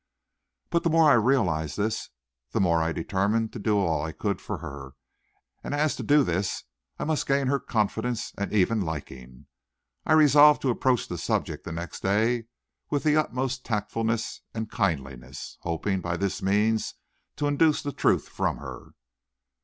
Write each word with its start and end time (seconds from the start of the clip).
But 0.71 0.81
the 0.81 0.89
more 0.89 1.11
I 1.11 1.13
realized 1.13 1.77
this, 1.77 2.09
the 2.53 2.59
more 2.59 2.81
I 2.81 2.91
determined 2.91 3.53
to 3.53 3.59
do 3.59 3.77
all 3.77 4.01
I 4.03 4.11
could 4.11 4.41
for 4.41 4.57
her, 4.57 4.93
and 5.63 5.75
as 5.75 5.95
to 5.95 6.01
do 6.01 6.23
this, 6.23 6.63
I 6.97 7.03
must 7.03 7.27
gain 7.27 7.45
her 7.45 7.59
confidence, 7.59 8.33
and 8.35 8.51
even 8.51 8.81
liking, 8.81 9.45
I 10.03 10.13
resolved 10.13 10.63
to 10.63 10.71
approach 10.71 11.07
the 11.07 11.19
subject 11.19 11.65
the 11.65 11.71
next 11.71 12.01
day 12.01 12.45
with 12.89 13.03
the 13.03 13.15
utmost 13.15 13.63
tactfulness 13.63 14.41
and 14.55 14.71
kindliness, 14.71 15.59
hoping 15.61 16.01
by 16.01 16.17
this 16.17 16.41
means 16.41 16.95
to 17.35 17.45
induce 17.45 17.83
the 17.83 17.93
truth 17.93 18.27
from 18.27 18.57
her. 18.57 18.95